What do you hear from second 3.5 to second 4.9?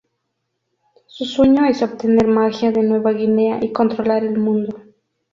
y controlar el mundo.